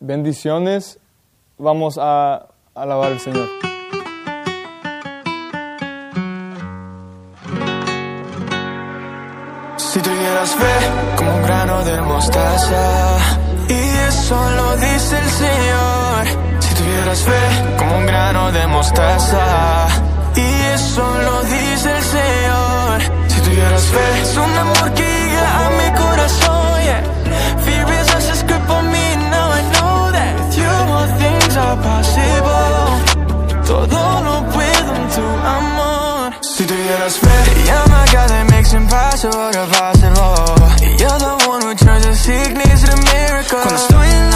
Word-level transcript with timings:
bendiciones. 0.00 0.98
Vamos 1.58 1.98
a 1.98 2.46
alabar 2.74 3.12
al 3.12 3.20
Señor. 3.20 3.48
Si 9.76 10.00
tuvieras 10.00 10.50
fe 10.50 11.16
como 11.16 11.34
un 11.34 11.42
grano 11.42 11.84
de 11.84 12.02
mostaza, 12.02 13.18
y 13.68 14.08
eso 14.08 14.50
lo 14.50 14.76
dice 14.76 15.18
el 15.18 15.30
Señor. 15.30 16.60
Si 16.60 16.74
tuvieras 16.74 17.20
fe 17.22 17.76
como 17.78 17.96
un 17.96 18.06
grano 18.06 18.52
de 18.52 18.66
mostaza, 18.66 19.86
y 20.36 20.74
eso 20.74 21.02
lo 21.02 21.42
dice 21.44 21.96
el 21.96 22.02
Señor. 22.02 23.00
Si 23.28 23.40
tuvieras 23.40 23.82
fe, 23.84 24.20
es 24.22 24.36
un 24.36 24.58
amor 24.58 24.94
que 24.94 25.15
things 31.86 32.16
are 32.16 32.42
possible. 32.42 33.64
Todo 33.66 34.20
lo 34.22 34.44
puedo 34.50 34.94
en 34.94 35.08
tu 35.14 35.26
amor. 35.46 36.32
Si 36.40 36.64
tuvieras 36.64 37.18
fe, 37.18 37.64
yeah, 37.66 37.84
my 37.88 38.04
God, 38.12 38.28
that 38.28 38.50
makes 38.50 38.72
impossible 38.72 39.50
to 39.52 39.66
possible. 39.66 40.36
You're 40.98 41.18
the 41.18 41.34
one 41.46 41.62
who 41.62 41.74
turns 41.74 42.06
a 42.06 42.14
sickness 42.14 42.82
to 42.84 42.96
miracle. 42.96 43.58
Cuando 43.62 43.76
estoy 43.76 44.08
en 44.08 44.30
la 44.30 44.35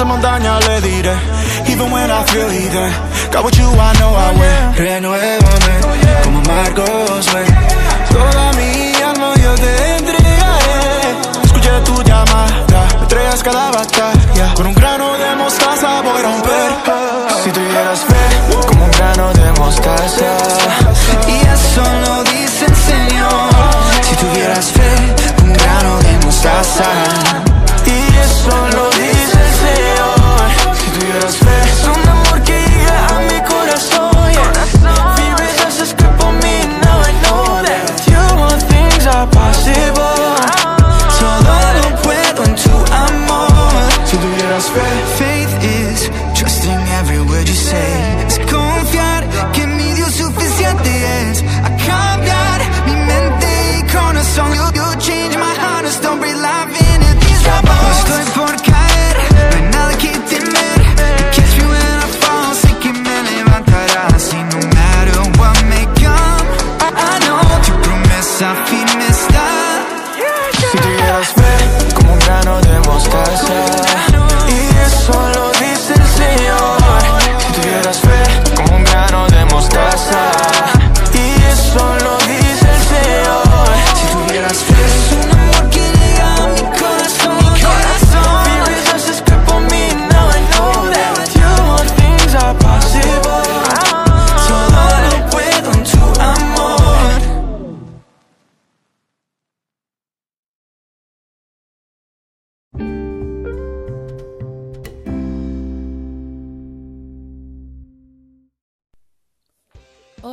Esa 0.00 0.06
montaña 0.06 0.58
le 0.60 0.80
diré, 0.80 1.14
even 1.66 1.92
when 1.92 2.10
I 2.10 2.24
feel 2.24 2.48
heathen. 2.48 2.90
Got 3.30 3.44
with 3.44 3.58
you, 3.58 3.68
I 3.68 3.92
know 3.98 4.16
I 4.16 4.30
win. 4.32 4.74
Renuévame, 4.74 5.74
como 6.24 6.40
Marcos, 6.40 7.26
ven. 7.34 7.44
Toda 8.08 8.50
mi 8.56 8.94
alma 9.02 9.34
yo 9.36 9.54
te 9.56 9.96
entregaré. 9.98 11.20
Escuché 11.44 11.70
tu 11.84 12.02
llamada, 12.02 12.88
me 12.96 13.02
entregas 13.02 13.42
cada 13.42 13.70
batalla. 13.72 14.54
Con 14.54 14.68
un 14.68 14.74
grano 14.74 15.18
de 15.18 15.36
mostaza 15.36 16.00
voy 16.00 16.18
a 16.18 16.22
romper. 16.22 16.70
Si 17.44 17.50
tuvieras 17.50 18.00
fe, 18.00 18.66
como 18.68 18.84
un 18.86 18.90
grano 18.92 19.34
de 19.34 19.52
mostaza. 19.60 20.32
Y 21.28 21.36
eso 21.46 21.84
lo 22.06 22.24
dice 22.24 22.64
el 22.64 22.76
Señor. 22.88 23.50
Si 24.00 24.16
tuvieras 24.16 24.64
fe, 24.72 25.44
un 25.44 25.52
grano 25.52 25.98
de 25.98 26.24
mostaza. 26.24 27.49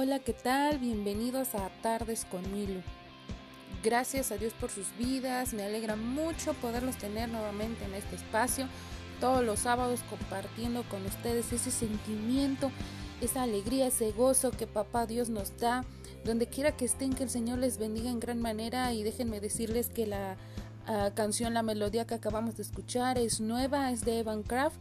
Hola, 0.08 0.20
¿qué 0.20 0.32
tal? 0.32 0.80
Bienvenidos 0.80 1.54
a 1.54 1.68
Tardes 1.82 2.24
con 2.24 2.42
Milu. 2.54 2.80
Gracias 3.84 4.32
a 4.32 4.38
Dios 4.38 4.54
por 4.54 4.70
sus 4.70 4.96
vidas, 4.98 5.54
me 5.54 5.64
alegra 5.64 5.98
mucho 5.98 6.54
poderlos 6.54 6.96
tener 6.96 7.28
nuevamente 7.28 7.84
en 7.84 7.94
este 7.94 8.16
espacio, 8.16 8.70
todos 9.20 9.44
los 9.44 9.60
sábados 9.60 10.06
compartiendo 10.10 10.84
con 10.84 11.06
ustedes 11.06 11.52
ese 11.52 11.72
sentimiento, 11.72 12.72
esa 13.20 13.44
alegría, 13.44 13.88
ese 13.88 14.14
gozo 14.14 14.52
que 14.52 14.66
Papá 14.66 15.08
Dios 15.08 15.28
nos 15.28 15.58
da, 15.58 15.84
donde 16.24 16.48
quiera 16.48 16.78
que 16.78 16.86
estén, 16.86 17.12
que 17.12 17.24
el 17.24 17.30
Señor 17.30 17.60
les 17.60 17.78
bendiga 17.78 18.10
en 18.10 18.22
gran 18.22 18.42
manera 18.42 18.94
y 18.94 19.04
déjenme 19.04 19.42
decirles 19.42 19.90
que 19.90 20.08
la 20.08 20.38
ah, 20.86 21.12
canción, 21.16 21.54
la 21.54 21.64
melodía 21.64 22.08
que 22.08 22.16
acabamos 22.16 22.56
de 22.56 22.64
escuchar 22.64 23.18
es 23.18 23.42
nueva, 23.42 23.92
es 23.92 24.06
de 24.06 24.20
Evan 24.20 24.44
Craft 24.44 24.80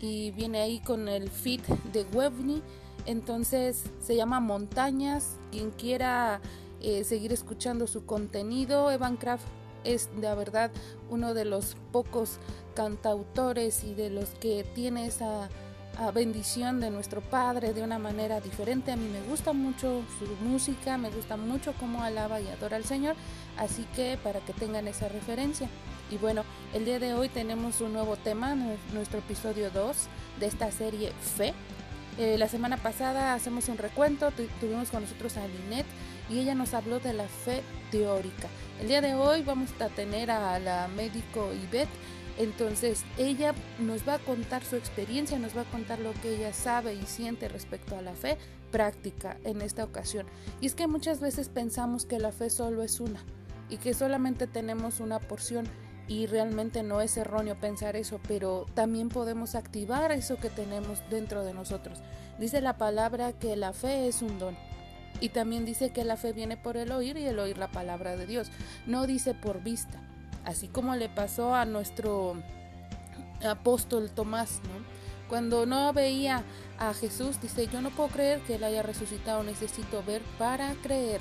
y 0.00 0.30
viene 0.30 0.62
ahí 0.62 0.80
con 0.80 1.08
el 1.10 1.28
feat 1.28 1.60
de 1.92 2.04
Webney. 2.04 2.62
Entonces 3.06 3.84
se 4.00 4.16
llama 4.16 4.40
Montañas. 4.40 5.36
Quien 5.50 5.70
quiera 5.70 6.40
eh, 6.80 7.04
seguir 7.04 7.32
escuchando 7.32 7.86
su 7.86 8.04
contenido, 8.06 8.90
Evan 8.90 9.16
Craft 9.16 9.44
es 9.84 10.08
de 10.20 10.32
verdad 10.34 10.70
uno 11.10 11.34
de 11.34 11.44
los 11.44 11.76
pocos 11.90 12.38
cantautores 12.74 13.84
y 13.84 13.94
de 13.94 14.10
los 14.10 14.30
que 14.40 14.64
tiene 14.74 15.06
esa 15.06 15.48
ah, 15.98 16.10
bendición 16.12 16.80
de 16.80 16.90
nuestro 16.90 17.20
Padre 17.20 17.72
de 17.72 17.82
una 17.82 17.98
manera 17.98 18.40
diferente. 18.40 18.92
A 18.92 18.96
mí 18.96 19.08
me 19.08 19.22
gusta 19.28 19.52
mucho 19.52 20.02
su 20.18 20.26
música, 20.44 20.98
me 20.98 21.10
gusta 21.10 21.36
mucho 21.36 21.74
cómo 21.80 22.02
alaba 22.02 22.40
y 22.40 22.48
adora 22.48 22.76
al 22.76 22.84
Señor, 22.84 23.16
así 23.58 23.84
que 23.96 24.18
para 24.22 24.40
que 24.40 24.52
tengan 24.52 24.86
esa 24.88 25.08
referencia. 25.08 25.68
Y 26.10 26.18
bueno, 26.18 26.42
el 26.74 26.84
día 26.84 26.98
de 26.98 27.14
hoy 27.14 27.28
tenemos 27.28 27.80
un 27.80 27.92
nuevo 27.94 28.16
tema, 28.16 28.54
nu- 28.54 28.76
nuestro 28.92 29.18
episodio 29.20 29.70
2 29.70 29.96
de 30.40 30.46
esta 30.46 30.70
serie 30.70 31.12
Fe. 31.36 31.54
Eh, 32.18 32.36
la 32.38 32.48
semana 32.48 32.76
pasada 32.76 33.32
hacemos 33.34 33.68
un 33.68 33.78
recuento, 33.78 34.30
tu- 34.32 34.46
tuvimos 34.60 34.90
con 34.90 35.02
nosotros 35.02 35.36
a 35.38 35.46
Linet 35.48 35.86
y 36.28 36.38
ella 36.38 36.54
nos 36.54 36.74
habló 36.74 37.00
de 37.00 37.14
la 37.14 37.26
fe 37.26 37.62
teórica. 37.90 38.48
El 38.80 38.88
día 38.88 39.00
de 39.00 39.14
hoy 39.14 39.42
vamos 39.42 39.70
a 39.80 39.88
tener 39.88 40.30
a 40.30 40.58
la 40.58 40.88
médico 40.88 41.50
Ivette, 41.54 41.88
entonces 42.38 43.04
ella 43.18 43.54
nos 43.78 44.06
va 44.06 44.14
a 44.14 44.18
contar 44.18 44.62
su 44.64 44.76
experiencia, 44.76 45.38
nos 45.38 45.56
va 45.56 45.62
a 45.62 45.70
contar 45.70 46.00
lo 46.00 46.12
que 46.20 46.34
ella 46.36 46.52
sabe 46.52 46.94
y 46.94 47.02
siente 47.06 47.48
respecto 47.48 47.96
a 47.96 48.02
la 48.02 48.12
fe 48.14 48.36
práctica 48.70 49.38
en 49.44 49.62
esta 49.62 49.82
ocasión. 49.84 50.26
Y 50.60 50.66
es 50.66 50.74
que 50.74 50.86
muchas 50.86 51.20
veces 51.20 51.48
pensamos 51.48 52.04
que 52.04 52.18
la 52.18 52.32
fe 52.32 52.50
solo 52.50 52.82
es 52.82 53.00
una 53.00 53.20
y 53.70 53.78
que 53.78 53.94
solamente 53.94 54.46
tenemos 54.46 55.00
una 55.00 55.18
porción 55.18 55.66
y 56.08 56.26
realmente 56.26 56.82
no 56.82 57.00
es 57.00 57.16
erróneo 57.16 57.56
pensar 57.56 57.96
eso, 57.96 58.20
pero 58.26 58.66
también 58.74 59.08
podemos 59.08 59.54
activar 59.54 60.12
eso 60.12 60.36
que 60.36 60.50
tenemos 60.50 61.02
dentro 61.10 61.44
de 61.44 61.54
nosotros. 61.54 62.00
Dice 62.38 62.60
la 62.60 62.76
palabra 62.76 63.32
que 63.32 63.56
la 63.56 63.72
fe 63.72 64.08
es 64.08 64.22
un 64.22 64.38
don. 64.38 64.56
Y 65.20 65.28
también 65.28 65.64
dice 65.64 65.90
que 65.90 66.04
la 66.04 66.16
fe 66.16 66.32
viene 66.32 66.56
por 66.56 66.76
el 66.76 66.90
oír 66.90 67.16
y 67.16 67.26
el 67.26 67.38
oír 67.38 67.58
la 67.58 67.70
palabra 67.70 68.16
de 68.16 68.26
Dios. 68.26 68.50
No 68.86 69.06
dice 69.06 69.34
por 69.34 69.62
vista. 69.62 70.00
Así 70.44 70.66
como 70.66 70.96
le 70.96 71.08
pasó 71.08 71.54
a 71.54 71.64
nuestro 71.64 72.34
apóstol 73.48 74.10
Tomás, 74.10 74.60
¿no? 74.64 75.02
Cuando 75.28 75.64
no 75.64 75.92
veía 75.92 76.42
a 76.78 76.92
Jesús, 76.92 77.40
dice, 77.40 77.68
yo 77.68 77.80
no 77.80 77.90
puedo 77.90 78.10
creer 78.10 78.40
que 78.40 78.56
él 78.56 78.64
haya 78.64 78.82
resucitado, 78.82 79.42
necesito 79.44 80.02
ver 80.02 80.20
para 80.38 80.74
creer. 80.82 81.20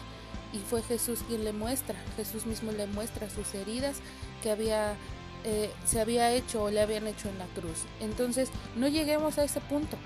Y 0.51 0.57
fue 0.57 0.81
Jesús 0.81 1.23
quien 1.27 1.45
le 1.45 1.53
muestra, 1.53 1.95
Jesús 2.17 2.45
mismo 2.45 2.71
le 2.71 2.87
muestra 2.87 3.29
sus 3.29 3.53
heridas 3.53 4.01
que 4.41 4.51
había, 4.51 4.95
eh, 5.43 5.71
se 5.85 6.01
había 6.01 6.31
hecho 6.31 6.63
o 6.63 6.69
le 6.69 6.81
habían 6.81 7.07
hecho 7.07 7.29
en 7.29 7.37
la 7.37 7.45
cruz. 7.47 7.85
Entonces, 7.99 8.49
no 8.75 8.87
lleguemos 8.87 9.37
a 9.37 9.43
ese 9.43 9.61
punto 9.61 9.97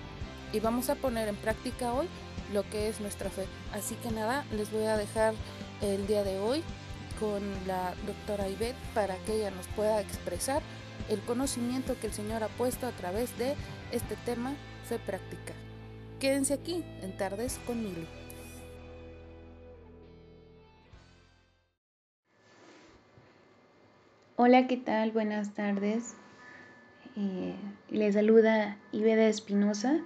y 0.54 0.60
vamos 0.60 0.90
a 0.90 0.96
poner 0.96 1.28
en 1.28 1.36
práctica 1.36 1.94
hoy 1.94 2.08
lo 2.54 2.68
que 2.70 2.90
es 2.90 3.00
nuestra 3.00 3.30
fe. 3.30 3.46
Así 3.74 3.96
que 3.96 4.12
nada, 4.12 4.46
les 4.52 4.72
voy 4.72 4.86
a 4.86 4.98
dejar 4.98 5.34
el 5.82 6.08
día 6.08 6.24
de 6.24 6.40
hoy 6.40 6.64
con 7.20 7.42
la 7.66 7.94
doctora 8.06 8.48
Ivette 8.50 8.76
para 8.94 9.16
que 9.26 9.38
ella 9.38 9.52
nos 9.52 9.68
pueda 9.68 10.02
expresar 10.02 10.62
el 11.10 11.20
conocimiento 11.22 11.96
que 12.00 12.08
el 12.08 12.14
Señor 12.14 12.44
ha 12.44 12.48
puesto 12.50 12.88
a 12.88 12.92
través 12.92 13.38
de 13.38 13.56
este 13.92 14.16
tema, 14.26 14.54
fe 14.88 15.00
práctica. 15.00 15.54
Quédense 16.20 16.54
aquí 16.54 16.84
en 17.02 17.16
Tardes 17.18 17.60
con 17.66 17.84
Milo. 17.84 18.25
Hola, 24.38 24.68
¿qué 24.68 24.76
tal? 24.76 25.12
Buenas 25.12 25.54
tardes. 25.54 26.14
Eh, 27.16 27.56
les 27.90 28.16
saluda 28.16 28.78
Iveda 28.92 29.28
Espinosa. 29.30 30.02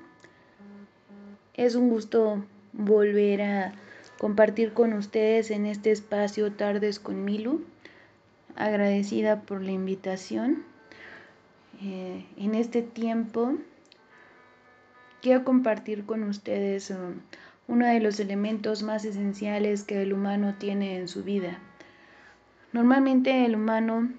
Es 1.56 1.74
un 1.74 1.90
gusto 1.90 2.46
volver 2.72 3.42
a 3.42 3.74
compartir 4.20 4.74
con 4.74 4.94
ustedes 4.94 5.50
en 5.50 5.66
este 5.66 5.90
espacio 5.90 6.52
Tardes 6.54 7.00
con 7.00 7.26
Milu. 7.26 7.66
Agradecida 8.56 9.42
por 9.42 9.64
la 9.64 9.72
invitación. 9.72 10.64
Eh, 11.82 12.24
en 12.38 12.54
este 12.54 12.84
tiempo 12.84 13.56
quiero 15.24 15.44
compartir 15.44 16.06
con 16.06 16.22
ustedes 16.26 16.92
um, 16.92 17.16
uno 17.68 17.88
de 17.88 18.00
los 18.00 18.20
elementos 18.20 18.84
más 18.84 19.06
esenciales 19.06 19.84
que 19.84 20.04
el 20.04 20.14
humano 20.14 20.54
tiene 20.60 20.98
en 20.98 21.08
su 21.08 21.24
vida. 21.24 21.58
Normalmente 22.72 23.46
el 23.46 23.56
humano 23.56 24.10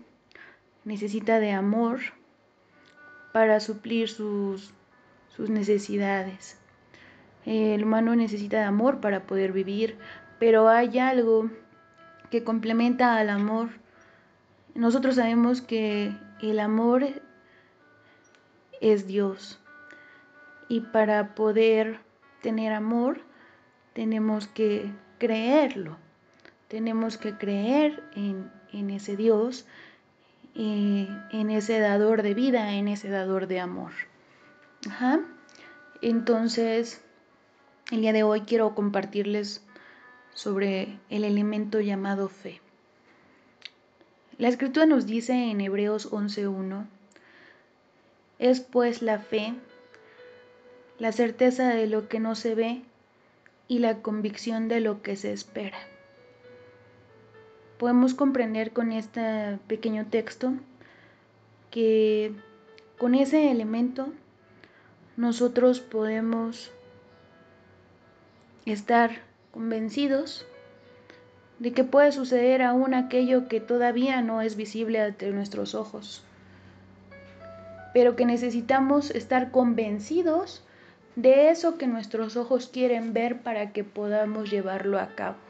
necesita 0.90 1.38
de 1.38 1.52
amor 1.52 2.00
para 3.32 3.60
suplir 3.60 4.08
sus, 4.08 4.74
sus 5.28 5.48
necesidades. 5.48 6.58
El 7.46 7.84
humano 7.84 8.16
necesita 8.16 8.58
de 8.58 8.64
amor 8.64 9.00
para 9.00 9.22
poder 9.22 9.52
vivir, 9.52 9.96
pero 10.40 10.68
hay 10.68 10.98
algo 10.98 11.48
que 12.30 12.42
complementa 12.42 13.16
al 13.16 13.30
amor. 13.30 13.68
Nosotros 14.74 15.14
sabemos 15.14 15.62
que 15.62 16.12
el 16.42 16.58
amor 16.58 17.06
es 18.80 19.06
Dios. 19.06 19.60
Y 20.68 20.80
para 20.80 21.34
poder 21.34 22.00
tener 22.42 22.72
amor, 22.72 23.20
tenemos 23.92 24.48
que 24.48 24.90
creerlo. 25.18 25.96
Tenemos 26.68 27.16
que 27.16 27.36
creer 27.36 28.02
en, 28.14 28.50
ese 28.90 29.16
Dios, 29.16 29.66
eh, 30.54 31.08
en 31.32 31.50
ese 31.50 31.78
dador 31.78 32.22
de 32.22 32.34
vida, 32.34 32.74
en 32.74 32.88
ese 32.88 33.08
dador 33.08 33.46
de 33.46 33.60
amor. 33.60 33.92
Entonces, 36.02 37.00
el 37.90 38.00
día 38.00 38.12
de 38.12 38.22
hoy 38.22 38.42
quiero 38.42 38.74
compartirles 38.74 39.62
sobre 40.32 40.98
el 41.10 41.24
elemento 41.24 41.80
llamado 41.80 42.28
fe. 42.28 42.60
La 44.38 44.48
escritura 44.48 44.86
nos 44.86 45.06
dice 45.06 45.50
en 45.50 45.60
Hebreos 45.60 46.10
11.1, 46.10 46.86
es 48.38 48.60
pues 48.60 49.02
la 49.02 49.18
fe, 49.18 49.54
la 50.98 51.12
certeza 51.12 51.68
de 51.68 51.86
lo 51.86 52.08
que 52.08 52.20
no 52.20 52.34
se 52.34 52.54
ve 52.54 52.82
y 53.68 53.80
la 53.80 53.98
convicción 53.98 54.68
de 54.68 54.80
lo 54.80 55.02
que 55.02 55.16
se 55.16 55.32
espera. 55.32 55.78
Podemos 57.80 58.12
comprender 58.12 58.74
con 58.74 58.92
este 58.92 59.58
pequeño 59.66 60.04
texto 60.04 60.52
que 61.70 62.34
con 62.98 63.14
ese 63.14 63.50
elemento 63.50 64.12
nosotros 65.16 65.80
podemos 65.80 66.72
estar 68.66 69.22
convencidos 69.50 70.44
de 71.58 71.72
que 71.72 71.82
puede 71.82 72.12
suceder 72.12 72.60
aún 72.60 72.92
aquello 72.92 73.48
que 73.48 73.62
todavía 73.62 74.20
no 74.20 74.42
es 74.42 74.56
visible 74.56 75.00
ante 75.00 75.30
nuestros 75.30 75.74
ojos 75.74 76.22
pero 77.94 78.14
que 78.14 78.26
necesitamos 78.26 79.10
estar 79.10 79.50
convencidos 79.50 80.62
de 81.16 81.48
eso 81.48 81.78
que 81.78 81.86
nuestros 81.86 82.36
ojos 82.36 82.68
quieren 82.68 83.14
ver 83.14 83.40
para 83.40 83.72
que 83.72 83.84
podamos 83.84 84.50
llevarlo 84.50 85.00
a 85.00 85.14
cabo. 85.14 85.49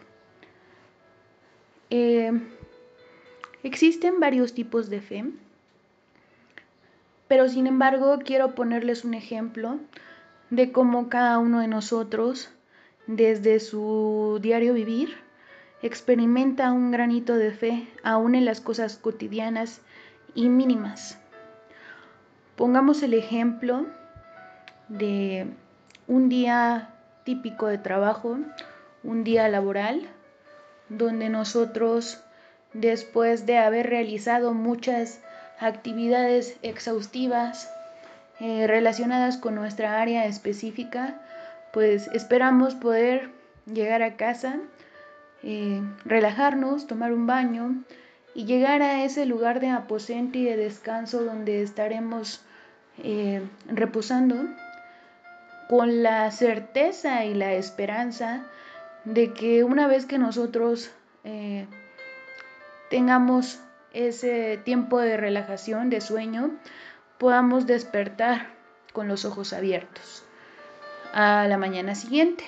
Eh, 1.90 2.32
existen 3.64 4.20
varios 4.20 4.54
tipos 4.54 4.88
de 4.88 5.00
fe, 5.00 5.24
pero 7.26 7.48
sin 7.48 7.66
embargo 7.66 8.18
quiero 8.24 8.54
ponerles 8.54 9.04
un 9.04 9.14
ejemplo 9.14 9.78
de 10.50 10.72
cómo 10.72 11.08
cada 11.08 11.38
uno 11.38 11.60
de 11.60 11.68
nosotros, 11.68 12.50
desde 13.06 13.60
su 13.60 14.38
diario 14.40 14.72
vivir, 14.72 15.16
experimenta 15.82 16.72
un 16.72 16.90
granito 16.90 17.34
de 17.36 17.52
fe 17.52 17.88
aún 18.02 18.34
en 18.34 18.44
las 18.44 18.60
cosas 18.60 18.96
cotidianas 18.96 19.80
y 20.34 20.48
mínimas. 20.48 21.18
Pongamos 22.56 23.02
el 23.02 23.14
ejemplo 23.14 23.86
de 24.88 25.46
un 26.06 26.28
día 26.28 26.90
típico 27.24 27.66
de 27.66 27.78
trabajo, 27.78 28.38
un 29.02 29.24
día 29.24 29.48
laboral, 29.48 30.08
donde 30.90 31.30
nosotros, 31.30 32.20
después 32.74 33.46
de 33.46 33.56
haber 33.56 33.88
realizado 33.88 34.52
muchas 34.52 35.20
actividades 35.58 36.56
exhaustivas 36.62 37.70
eh, 38.40 38.66
relacionadas 38.66 39.36
con 39.36 39.54
nuestra 39.54 40.00
área 40.00 40.26
específica, 40.26 41.20
pues 41.72 42.08
esperamos 42.08 42.74
poder 42.74 43.30
llegar 43.66 44.02
a 44.02 44.16
casa, 44.16 44.56
eh, 45.42 45.80
relajarnos, 46.04 46.86
tomar 46.86 47.12
un 47.12 47.26
baño 47.26 47.84
y 48.34 48.44
llegar 48.44 48.82
a 48.82 49.04
ese 49.04 49.26
lugar 49.26 49.60
de 49.60 49.68
aposento 49.68 50.38
y 50.38 50.44
de 50.44 50.56
descanso 50.56 51.24
donde 51.24 51.62
estaremos 51.62 52.42
eh, 53.02 53.42
reposando 53.66 54.36
con 55.68 56.02
la 56.02 56.30
certeza 56.32 57.24
y 57.24 57.34
la 57.34 57.52
esperanza 57.52 58.44
de 59.04 59.32
que 59.32 59.64
una 59.64 59.86
vez 59.86 60.06
que 60.06 60.18
nosotros 60.18 60.90
eh, 61.24 61.66
tengamos 62.90 63.60
ese 63.92 64.58
tiempo 64.58 64.98
de 64.98 65.16
relajación, 65.16 65.90
de 65.90 66.00
sueño, 66.00 66.50
podamos 67.18 67.66
despertar 67.66 68.48
con 68.92 69.08
los 69.08 69.24
ojos 69.24 69.52
abiertos 69.52 70.24
a 71.12 71.46
la 71.48 71.58
mañana 71.58 71.94
siguiente. 71.94 72.44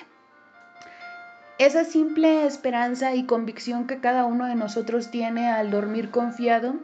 Esa 1.59 1.85
simple 1.85 2.45
esperanza 2.45 3.13
y 3.13 3.25
convicción 3.25 3.87
que 3.87 3.99
cada 3.99 4.25
uno 4.25 4.47
de 4.47 4.55
nosotros 4.55 5.11
tiene 5.11 5.49
al 5.51 5.69
dormir 5.69 6.09
confiado 6.09 6.75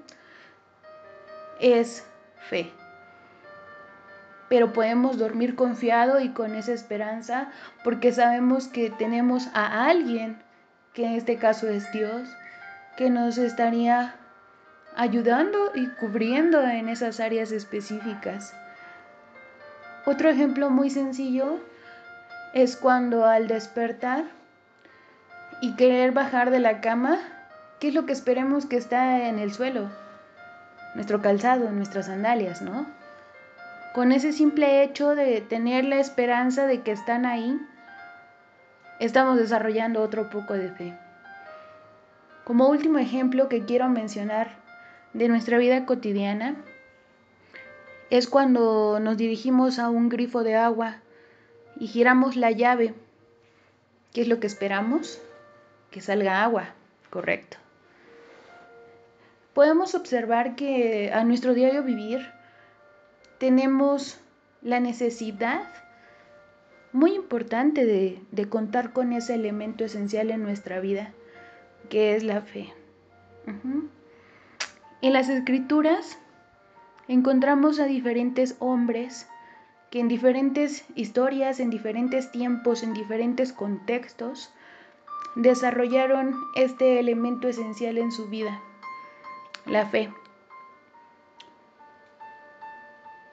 es 1.59 2.05
fe 2.49 2.71
pero 4.49 4.73
podemos 4.73 5.17
dormir 5.17 5.55
confiado 5.55 6.19
y 6.19 6.29
con 6.29 6.55
esa 6.55 6.73
esperanza 6.73 7.49
porque 7.83 8.11
sabemos 8.11 8.67
que 8.67 8.89
tenemos 8.89 9.47
a 9.53 9.85
alguien, 9.85 10.41
que 10.93 11.05
en 11.05 11.13
este 11.13 11.37
caso 11.37 11.69
es 11.69 11.91
Dios, 11.91 12.27
que 12.97 13.09
nos 13.09 13.37
estaría 13.37 14.15
ayudando 14.95 15.71
y 15.75 15.87
cubriendo 15.87 16.61
en 16.63 16.89
esas 16.89 17.19
áreas 17.19 17.51
específicas. 17.51 18.53
Otro 20.05 20.29
ejemplo 20.29 20.69
muy 20.69 20.89
sencillo 20.89 21.59
es 22.53 22.75
cuando 22.75 23.25
al 23.25 23.47
despertar 23.47 24.25
y 25.61 25.75
querer 25.75 26.11
bajar 26.11 26.49
de 26.49 26.59
la 26.59 26.81
cama, 26.81 27.19
¿qué 27.79 27.89
es 27.89 27.93
lo 27.93 28.05
que 28.05 28.13
esperemos 28.13 28.65
que 28.65 28.77
está 28.77 29.27
en 29.27 29.39
el 29.39 29.53
suelo? 29.53 29.89
Nuestro 30.95 31.21
calzado, 31.21 31.69
nuestras 31.69 32.07
sandalias, 32.07 32.61
¿no? 32.61 32.87
Con 33.93 34.11
ese 34.11 34.33
simple 34.33 34.83
hecho 34.83 35.15
de 35.15 35.41
tener 35.41 35.85
la 35.85 35.99
esperanza 35.99 36.67
de 36.67 36.81
que 36.81 36.91
están 36.91 37.25
ahí, 37.25 37.59
estamos 38.99 39.37
desarrollando 39.37 40.01
otro 40.01 40.29
poco 40.29 40.53
de 40.53 40.69
fe. 40.69 40.93
Como 42.43 42.67
último 42.67 42.99
ejemplo 42.99 43.49
que 43.49 43.65
quiero 43.65 43.89
mencionar 43.89 44.57
de 45.13 45.27
nuestra 45.27 45.57
vida 45.57 45.85
cotidiana, 45.85 46.55
es 48.09 48.27
cuando 48.27 48.99
nos 48.99 49.17
dirigimos 49.17 49.79
a 49.79 49.89
un 49.89 50.09
grifo 50.09 50.43
de 50.43 50.55
agua 50.55 50.97
y 51.79 51.87
giramos 51.87 52.35
la 52.35 52.51
llave 52.51 52.93
¿Qué 54.13 54.21
es 54.21 54.27
lo 54.27 54.39
que 54.39 54.47
esperamos? 54.47 55.21
Que 55.91 56.01
salga 56.01 56.43
agua, 56.43 56.69
correcto. 57.11 57.57
Podemos 59.53 59.93
observar 59.93 60.55
que 60.55 61.11
a 61.13 61.23
nuestro 61.23 61.53
diario 61.53 61.83
vivir 61.83 62.31
tenemos 63.39 64.19
la 64.61 64.79
necesidad 64.79 65.67
muy 66.91 67.13
importante 67.13 67.85
de, 67.85 68.49
contar 68.49 68.93
con 68.93 69.13
ese 69.13 69.35
elemento 69.35 69.85
esencial 69.85 70.31
en 70.31 70.43
nuestra 70.43 70.79
vida, 70.79 71.13
que 71.89 72.15
es 72.15 72.23
la 72.23 72.41
fe. 72.41 72.73
En 75.01 75.13
las 75.13 75.29
escrituras 75.29 76.19
encontramos 77.07 77.79
a 77.79 77.85
diferentes 77.85 78.55
hombres 78.59 79.27
que 79.89 79.99
en 79.99 80.07
diferentes 80.07 80.85
historias, 80.95 81.59
en 81.59 81.69
diferentes 81.69 82.31
tiempos, 82.31 82.83
en 82.83 82.93
diferentes 82.93 83.53
contextos, 83.53 84.51
desarrollaron 85.35 86.35
este 86.55 86.99
elemento 86.99 87.47
esencial 87.47 87.97
en 87.97 88.11
su 88.11 88.27
vida, 88.29 88.61
la 89.65 89.87
fe. 89.87 90.11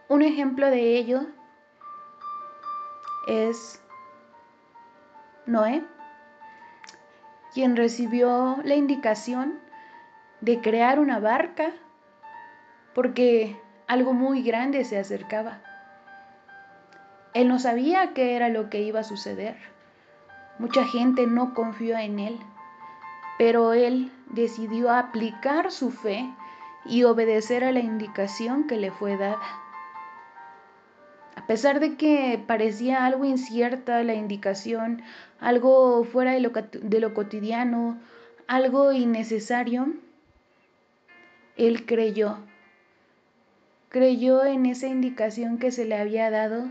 Un 0.09 0.23
ejemplo 0.23 0.71
de 0.71 0.97
ello 0.97 1.27
es 3.27 3.83
Noé, 5.47 5.83
quien 7.53 7.75
recibió 7.75 8.59
la 8.63 8.77
indicación 8.77 9.59
de 10.41 10.61
crear 10.61 11.01
una 11.01 11.19
barca 11.19 11.73
porque 12.95 13.61
algo 13.89 14.13
muy 14.13 14.43
grande 14.43 14.85
se 14.85 14.97
acercaba. 14.97 15.61
Él 17.35 17.49
no 17.49 17.59
sabía 17.59 18.15
qué 18.15 18.37
era 18.37 18.49
lo 18.49 18.71
que 18.71 18.83
iba 18.83 19.01
a 19.01 19.05
suceder. 19.05 19.57
Mucha 20.61 20.85
gente 20.85 21.27
no 21.27 21.53
confió 21.53 21.99
en 21.99 22.21
él, 22.21 22.39
pero 23.39 23.73
él 23.73 24.13
decidió 24.31 24.93
aplicar 24.93 25.73
su 25.73 25.91
fe 25.91 26.33
y 26.85 27.03
obedecer 27.03 27.65
a 27.65 27.73
la 27.73 27.81
indicación 27.81 28.69
que 28.69 28.77
le 28.77 28.93
fue 28.93 29.17
dada. 29.17 29.66
A 31.37 31.47
pesar 31.47 31.79
de 31.79 31.97
que 31.97 32.43
parecía 32.45 33.07
algo 33.07 33.25
incierta 33.25 34.03
la 34.03 34.15
indicación, 34.15 35.03
algo 35.39 36.03
fuera 36.03 36.33
de 36.33 36.41
lo, 36.41 37.15
cotidiano, 37.15 38.01
algo 38.49 38.93
innecesario, 38.93 39.95
él 41.57 41.87
creyó. 41.87 42.39
Creyó 43.91 44.45
en 44.45 44.67
esa 44.67 44.89
indicación 44.89 45.59
que 45.59 45.71
se 45.71 45.85
le 45.85 45.95
había 45.95 46.31
dado 46.31 46.69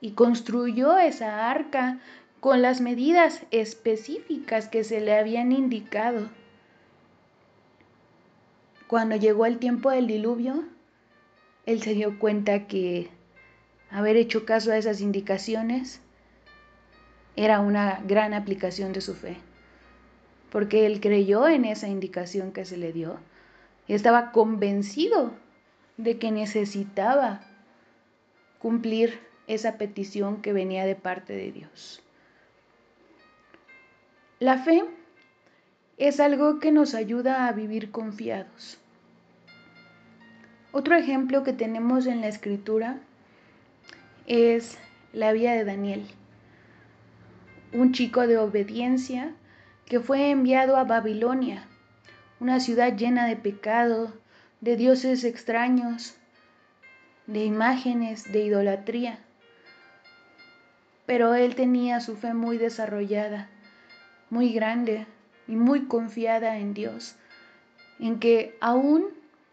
y 0.00 0.12
construyó 0.12 0.96
esa 0.96 1.50
arca 1.50 1.98
con 2.40 2.62
las 2.62 2.80
medidas 2.80 3.42
específicas 3.50 4.68
que 4.68 4.84
se 4.84 5.00
le 5.00 5.18
habían 5.18 5.52
indicado. 5.52 6.30
Cuando 8.86 9.16
llegó 9.16 9.46
el 9.46 9.58
tiempo 9.58 9.90
del 9.90 10.06
diluvio, 10.06 10.64
él 11.66 11.82
se 11.82 11.94
dio 11.94 12.18
cuenta 12.18 12.66
que 12.66 13.10
haber 13.94 14.16
hecho 14.16 14.44
caso 14.44 14.72
a 14.72 14.76
esas 14.76 15.00
indicaciones 15.00 16.00
era 17.36 17.60
una 17.60 18.00
gran 18.04 18.34
aplicación 18.34 18.92
de 18.92 19.00
su 19.00 19.14
fe, 19.14 19.36
porque 20.50 20.84
él 20.84 21.00
creyó 21.00 21.46
en 21.46 21.64
esa 21.64 21.86
indicación 21.86 22.50
que 22.50 22.64
se 22.64 22.76
le 22.76 22.92
dio 22.92 23.20
y 23.86 23.94
estaba 23.94 24.32
convencido 24.32 25.32
de 25.96 26.18
que 26.18 26.32
necesitaba 26.32 27.42
cumplir 28.58 29.20
esa 29.46 29.78
petición 29.78 30.42
que 30.42 30.52
venía 30.52 30.86
de 30.86 30.96
parte 30.96 31.32
de 31.32 31.52
Dios. 31.52 32.02
La 34.40 34.58
fe 34.58 34.84
es 35.98 36.18
algo 36.18 36.58
que 36.58 36.72
nos 36.72 36.94
ayuda 36.94 37.46
a 37.46 37.52
vivir 37.52 37.92
confiados. 37.92 38.80
Otro 40.72 40.96
ejemplo 40.96 41.44
que 41.44 41.52
tenemos 41.52 42.06
en 42.06 42.22
la 42.22 42.26
escritura 42.26 42.98
es 44.26 44.78
la 45.12 45.32
vida 45.32 45.52
de 45.52 45.64
Daniel, 45.64 46.06
un 47.72 47.92
chico 47.92 48.26
de 48.26 48.38
obediencia 48.38 49.34
que 49.86 50.00
fue 50.00 50.30
enviado 50.30 50.76
a 50.76 50.84
Babilonia, 50.84 51.66
una 52.40 52.60
ciudad 52.60 52.96
llena 52.96 53.26
de 53.26 53.36
pecado, 53.36 54.12
de 54.60 54.76
dioses 54.76 55.24
extraños, 55.24 56.16
de 57.26 57.44
imágenes, 57.44 58.32
de 58.32 58.44
idolatría. 58.44 59.18
Pero 61.06 61.34
él 61.34 61.54
tenía 61.54 62.00
su 62.00 62.16
fe 62.16 62.32
muy 62.32 62.56
desarrollada, 62.56 63.50
muy 64.30 64.52
grande 64.52 65.06
y 65.46 65.56
muy 65.56 65.84
confiada 65.84 66.56
en 66.58 66.72
Dios, 66.72 67.16
en 67.98 68.18
que 68.20 68.56
aún 68.60 69.06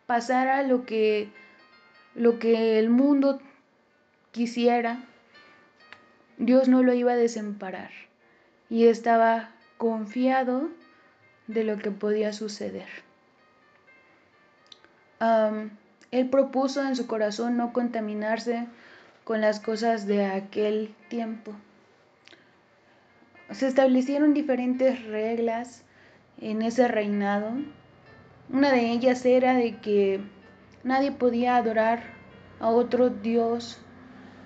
pasara 0.05 0.63
lo 0.63 0.85
que, 0.85 1.29
lo 2.15 2.39
que 2.39 2.79
el 2.79 2.89
mundo 2.89 3.41
quisiera, 4.31 5.03
Dios 6.37 6.67
no 6.67 6.83
lo 6.83 6.93
iba 6.93 7.11
a 7.11 7.17
desemparar 7.17 7.91
y 8.69 8.87
estaba 8.87 9.51
confiado 9.77 10.69
de 11.47 11.63
lo 11.63 11.77
que 11.77 11.91
podía 11.91 12.33
suceder. 12.33 12.87
él 16.11 16.29
propuso 16.29 16.83
en 16.83 16.95
su 16.95 17.05
corazón 17.05 17.57
no 17.57 17.73
contaminarse 17.73 18.67
con 19.23 19.39
las 19.41 19.59
cosas 19.59 20.07
de 20.07 20.25
aquel 20.25 20.95
tiempo. 21.09 21.53
Se 23.51 23.67
establecieron 23.67 24.33
diferentes 24.33 25.05
reglas 25.05 25.83
en 26.39 26.61
ese 26.61 26.87
reinado. 26.87 27.51
Una 28.49 28.71
de 28.71 28.91
ellas 28.91 29.25
era 29.25 29.53
de 29.53 29.77
que 29.77 30.21
nadie 30.83 31.11
podía 31.11 31.57
adorar 31.57 32.01
a 32.59 32.69
otro 32.69 33.09
Dios 33.09 33.79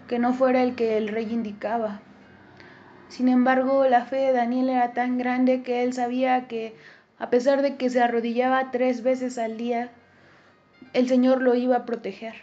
que 0.08 0.20
no 0.20 0.34
fuera 0.34 0.64
el 0.64 0.76
que 0.76 0.98
el 0.98 1.08
rey 1.08 1.32
indicaba. 1.32 2.02
Sin 3.08 3.28
embargo, 3.30 3.86
la 3.88 4.06
fe 4.06 4.18
de 4.18 4.32
Daniel 4.34 4.70
era 4.70 4.94
tan 4.94 5.18
grande 5.18 5.64
que 5.64 5.84
él 5.84 5.94
sabía 5.94 6.48
que, 6.48 6.76
a 7.18 7.30
pesar 7.30 7.62
de 7.62 7.76
que 7.76 7.90
se 7.90 8.02
arrodillaba 8.02 8.72
tres 8.72 9.04
veces 9.04 9.38
al 9.38 9.58
día, 9.58 9.92
el 10.94 11.08
Señor 11.08 11.42
lo 11.42 11.56
iba 11.56 11.78
a 11.78 11.86
proteger. 11.86 12.36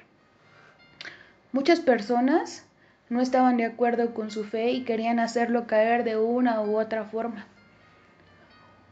Muchas 1.52 1.80
personas 1.80 2.64
no 3.10 3.20
estaban 3.20 3.58
de 3.58 3.66
acuerdo 3.66 4.14
con 4.14 4.30
su 4.30 4.44
fe 4.44 4.70
y 4.70 4.84
querían 4.84 5.18
hacerlo 5.18 5.66
caer 5.66 6.04
de 6.04 6.16
una 6.16 6.62
u 6.62 6.78
otra 6.78 7.04
forma. 7.04 7.46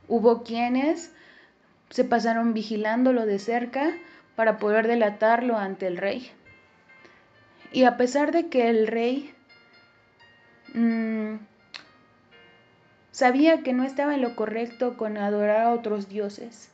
Hubo 0.09 0.43
quienes 0.43 1.15
se 1.89 2.05
pasaron 2.05 2.53
vigilándolo 2.53 3.25
de 3.25 3.39
cerca 3.39 3.93
para 4.37 4.59
poder 4.59 4.87
delatarlo 4.87 5.57
ante 5.57 5.87
el 5.87 5.97
rey. 5.97 6.31
Y 7.73 7.85
a 7.85 7.97
pesar 7.97 8.33
de 8.33 8.49
que 8.49 8.69
el 8.69 8.87
rey 8.87 9.33
mm, 10.75 11.37
sabía 13.13 13.63
que 13.63 13.73
no 13.73 13.85
estaba 13.85 14.15
en 14.15 14.23
lo 14.23 14.35
correcto 14.35 14.97
con 14.97 15.17
adorar 15.17 15.61
a 15.61 15.73
otros 15.73 16.09
dioses, 16.09 16.71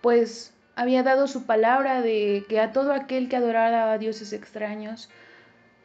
pues 0.00 0.52
había 0.76 1.02
dado 1.02 1.26
su 1.26 1.44
palabra 1.44 2.02
de 2.02 2.44
que 2.48 2.60
a 2.60 2.72
todo 2.72 2.92
aquel 2.92 3.28
que 3.28 3.36
adorara 3.36 3.92
a 3.92 3.98
dioses 3.98 4.32
extraños, 4.32 5.10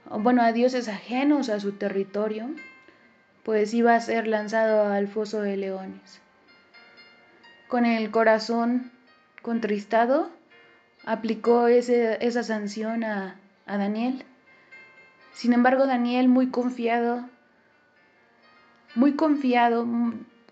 bueno, 0.09 0.43
a 0.43 0.51
dioses 0.51 0.87
ajenos 0.87 1.49
a 1.49 1.59
su 1.59 1.73
territorio, 1.73 2.49
pues 3.43 3.73
iba 3.73 3.95
a 3.95 4.01
ser 4.01 4.27
lanzado 4.27 4.91
al 4.91 5.07
foso 5.07 5.41
de 5.41 5.57
leones. 5.57 6.21
Con 7.67 7.85
el 7.85 8.11
corazón 8.11 8.91
contristado, 9.41 10.29
aplicó 11.05 11.67
esa 11.67 12.43
sanción 12.43 13.03
a, 13.03 13.39
a 13.65 13.77
Daniel. 13.77 14.25
Sin 15.31 15.53
embargo, 15.53 15.87
Daniel, 15.87 16.27
muy 16.29 16.49
confiado, 16.49 17.27
muy 18.95 19.15
confiado, 19.15 19.85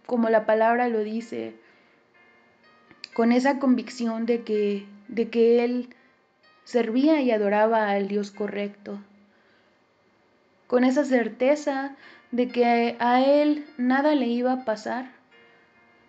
como 0.05 0.29
la 0.29 0.45
palabra 0.45 0.87
lo 0.89 0.99
dice, 0.99 1.55
con 3.13 3.31
esa 3.31 3.59
convicción 3.59 4.25
de 4.25 4.43
que, 4.43 4.87
de 5.07 5.29
que 5.29 5.63
él 5.63 5.95
servía 6.63 7.21
y 7.21 7.31
adoraba 7.31 7.89
al 7.89 8.07
Dios 8.07 8.31
correcto, 8.31 8.99
con 10.67 10.83
esa 10.83 11.05
certeza 11.05 11.95
de 12.31 12.47
que 12.47 12.95
a 12.99 13.21
él 13.21 13.65
nada 13.77 14.15
le 14.15 14.27
iba 14.27 14.53
a 14.53 14.65
pasar, 14.65 15.11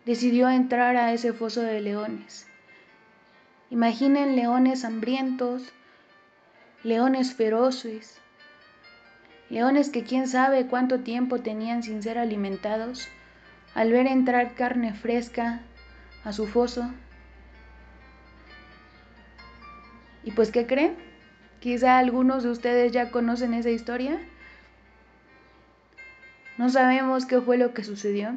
decidió 0.07 0.49
entrar 0.49 0.97
a 0.97 1.13
ese 1.13 1.33
foso 1.33 1.63
de 1.63 1.81
leones. 1.81 2.47
Imaginen 3.73 4.37
leones 4.37 4.85
hambrientos, 4.85 5.73
leones 6.83 7.33
feroces, 7.33 8.19
leones 9.49 9.89
que 9.89 10.05
quién 10.05 10.29
sabe 10.29 10.67
cuánto 10.67 11.01
tiempo 11.01 11.39
tenían 11.39 11.83
sin 11.83 12.03
ser 12.03 12.19
alimentados, 12.19 13.09
al 13.75 13.91
ver 13.91 14.09
entrar 14.09 14.55
carne 14.57 14.93
fresca 14.93 15.63
a 16.23 16.35
su 16.35 16.47
foso. 16.47 16.93
¿Y 20.23 20.33
pues 20.33 20.51
qué 20.51 20.67
creen? 20.67 20.95
Quizá 21.59 21.97
algunos 21.97 22.43
de 22.43 22.51
ustedes 22.51 22.93
ya 22.93 23.11
conocen 23.11 23.55
esa 23.55 23.71
historia. 23.71 24.21
No 26.59 26.69
sabemos 26.69 27.25
qué 27.25 27.41
fue 27.41 27.57
lo 27.57 27.73
que 27.73 27.85
sucedió, 27.85 28.35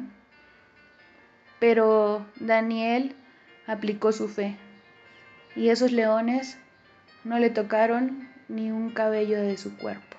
pero 1.60 2.24
Daniel 2.40 3.14
aplicó 3.66 4.12
su 4.12 4.28
fe 4.28 4.56
y 5.56 5.70
esos 5.70 5.90
leones 5.90 6.58
no 7.24 7.38
le 7.38 7.50
tocaron 7.50 8.28
ni 8.48 8.70
un 8.70 8.90
cabello 8.90 9.40
de 9.40 9.56
su 9.56 9.76
cuerpo. 9.76 10.16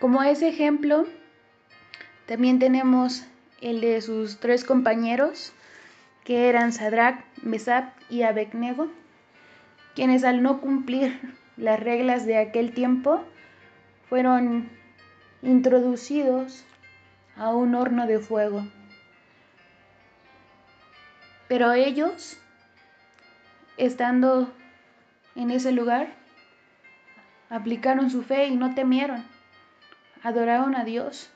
Como 0.00 0.22
ese 0.22 0.48
ejemplo, 0.48 1.06
también 2.26 2.58
tenemos 2.58 3.24
el 3.60 3.80
de 3.80 4.00
sus 4.00 4.40
tres 4.40 4.64
compañeros, 4.64 5.52
que 6.24 6.48
eran 6.48 6.72
Sadrach, 6.72 7.24
Mesach 7.42 7.92
y 8.10 8.22
Abednego, 8.22 8.90
quienes 9.94 10.24
al 10.24 10.42
no 10.42 10.60
cumplir 10.60 11.18
las 11.56 11.78
reglas 11.78 12.26
de 12.26 12.38
aquel 12.38 12.72
tiempo 12.72 13.22
fueron 14.08 14.68
introducidos 15.42 16.64
a 17.36 17.50
un 17.50 17.74
horno 17.74 18.06
de 18.06 18.18
fuego. 18.18 18.66
Pero 21.48 21.72
ellos, 21.72 22.38
estando 23.76 24.52
en 25.34 25.50
ese 25.50 25.72
lugar, 25.72 26.08
aplicaron 27.50 28.10
su 28.10 28.22
fe 28.22 28.46
y 28.46 28.56
no 28.56 28.74
temieron, 28.74 29.24
adoraron 30.22 30.74
a 30.74 30.84
Dios. 30.84 31.30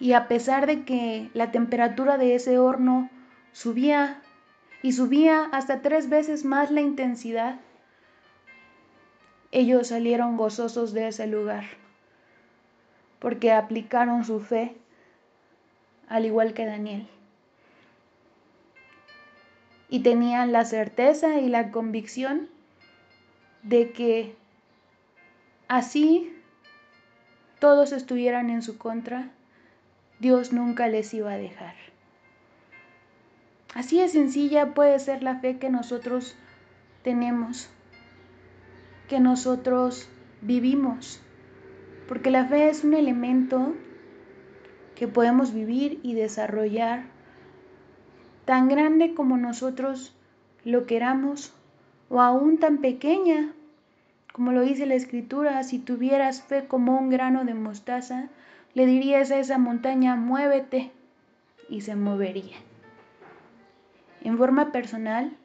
Y 0.00 0.12
a 0.12 0.28
pesar 0.28 0.66
de 0.66 0.84
que 0.84 1.30
la 1.34 1.50
temperatura 1.50 2.18
de 2.18 2.34
ese 2.34 2.58
horno 2.58 3.10
subía 3.52 4.22
y 4.82 4.92
subía 4.92 5.48
hasta 5.50 5.82
tres 5.82 6.08
veces 6.08 6.44
más 6.44 6.70
la 6.70 6.80
intensidad, 6.80 7.58
ellos 9.50 9.88
salieron 9.88 10.36
gozosos 10.36 10.92
de 10.92 11.08
ese 11.08 11.26
lugar, 11.26 11.64
porque 13.18 13.50
aplicaron 13.50 14.24
su 14.24 14.40
fe 14.40 14.76
al 16.08 16.26
igual 16.26 16.54
que 16.54 16.66
Daniel. 16.66 17.08
Y 19.88 20.00
tenían 20.00 20.52
la 20.52 20.64
certeza 20.64 21.40
y 21.40 21.48
la 21.48 21.70
convicción 21.70 22.48
de 23.62 23.92
que 23.92 24.36
así 25.66 26.32
todos 27.58 27.92
estuvieran 27.92 28.50
en 28.50 28.62
su 28.62 28.78
contra, 28.78 29.30
Dios 30.20 30.52
nunca 30.52 30.88
les 30.88 31.12
iba 31.14 31.32
a 31.32 31.38
dejar. 31.38 31.74
Así 33.74 34.00
de 34.00 34.08
sencilla 34.08 34.74
puede 34.74 34.98
ser 34.98 35.22
la 35.22 35.36
fe 35.36 35.58
que 35.58 35.70
nosotros 35.70 36.36
tenemos, 37.02 37.68
que 39.08 39.20
nosotros 39.20 40.08
vivimos, 40.40 41.20
porque 42.08 42.30
la 42.30 42.46
fe 42.46 42.68
es 42.68 42.84
un 42.84 42.94
elemento 42.94 43.74
que 44.94 45.06
podemos 45.06 45.52
vivir 45.52 46.00
y 46.02 46.14
desarrollar 46.14 47.04
tan 48.48 48.70
grande 48.70 49.12
como 49.12 49.36
nosotros 49.36 50.16
lo 50.64 50.86
queramos 50.86 51.52
o 52.08 52.22
aún 52.22 52.56
tan 52.56 52.78
pequeña 52.78 53.52
como 54.32 54.52
lo 54.52 54.62
dice 54.62 54.86
la 54.86 54.94
escritura, 54.94 55.62
si 55.64 55.78
tuvieras 55.78 56.40
fe 56.40 56.66
como 56.66 56.96
un 56.96 57.10
grano 57.10 57.44
de 57.44 57.52
mostaza, 57.52 58.28
le 58.72 58.86
dirías 58.86 59.30
a 59.30 59.38
esa 59.38 59.58
montaña, 59.58 60.16
muévete, 60.16 60.92
y 61.68 61.82
se 61.82 61.94
movería. 61.94 62.56
En 64.22 64.38
forma 64.38 64.72
personal, 64.72 65.36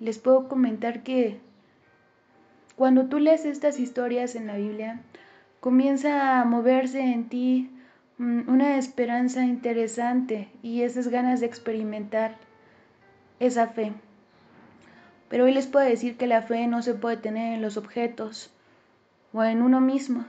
les 0.00 0.18
puedo 0.18 0.48
comentar 0.48 1.04
que 1.04 1.38
cuando 2.74 3.06
tú 3.06 3.20
lees 3.20 3.44
estas 3.44 3.78
historias 3.78 4.34
en 4.34 4.48
la 4.48 4.56
Biblia, 4.56 5.02
comienza 5.60 6.40
a 6.40 6.44
moverse 6.44 7.00
en 7.00 7.28
ti 7.28 7.70
una 8.18 8.76
esperanza 8.76 9.44
interesante 9.44 10.48
y 10.62 10.82
esas 10.82 11.08
ganas 11.08 11.40
de 11.40 11.46
experimentar 11.46 12.36
esa 13.40 13.68
fe. 13.68 13.92
Pero 15.28 15.44
hoy 15.44 15.52
les 15.52 15.66
puedo 15.66 15.84
decir 15.84 16.16
que 16.16 16.26
la 16.26 16.42
fe 16.42 16.66
no 16.66 16.82
se 16.82 16.94
puede 16.94 17.16
tener 17.16 17.54
en 17.54 17.62
los 17.62 17.76
objetos 17.76 18.52
o 19.32 19.42
en 19.42 19.62
uno 19.62 19.80
mismo, 19.80 20.26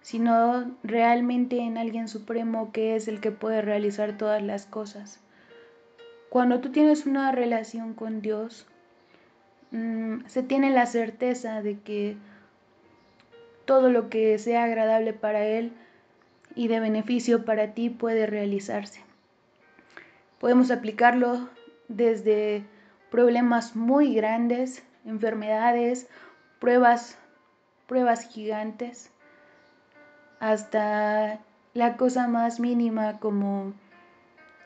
sino 0.00 0.76
realmente 0.84 1.58
en 1.58 1.76
alguien 1.76 2.06
supremo 2.06 2.70
que 2.70 2.94
es 2.94 3.08
el 3.08 3.20
que 3.20 3.32
puede 3.32 3.62
realizar 3.62 4.16
todas 4.16 4.42
las 4.42 4.66
cosas. 4.66 5.20
Cuando 6.28 6.60
tú 6.60 6.70
tienes 6.70 7.06
una 7.06 7.32
relación 7.32 7.94
con 7.94 8.20
Dios, 8.20 8.66
mm, 9.72 10.26
se 10.26 10.42
tiene 10.44 10.70
la 10.70 10.86
certeza 10.86 11.62
de 11.62 11.80
que 11.80 12.16
todo 13.64 13.90
lo 13.90 14.08
que 14.08 14.38
sea 14.38 14.64
agradable 14.64 15.12
para 15.12 15.44
Él 15.44 15.72
y 16.56 16.68
de 16.68 16.80
beneficio 16.80 17.44
para 17.44 17.74
ti 17.74 17.90
puede 17.90 18.26
realizarse. 18.26 19.00
Podemos 20.40 20.70
aplicarlo 20.72 21.48
desde 21.86 22.64
problemas 23.10 23.76
muy 23.76 24.14
grandes, 24.14 24.82
enfermedades, 25.04 26.08
pruebas, 26.58 27.18
pruebas 27.86 28.28
gigantes, 28.28 29.10
hasta 30.40 31.38
la 31.74 31.96
cosa 31.96 32.26
más 32.26 32.58
mínima 32.58 33.20
como 33.20 33.74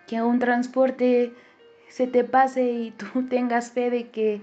que 0.07 0.23
un 0.23 0.39
transporte 0.39 1.33
se 1.89 2.07
te 2.07 2.25
pase 2.25 2.71
y 2.71 2.91
tú 2.93 3.27
tengas 3.29 3.73
fe 3.73 3.91
de 3.91 4.11
que, 4.11 4.41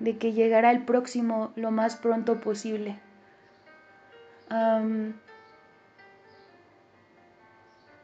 de 0.00 0.18
que 0.18 0.32
llegará 0.32 0.70
el 0.70 0.84
próximo 0.84 1.52
lo 1.56 1.70
más 1.70 1.96
pronto 1.96 2.40
posible. 2.40 2.98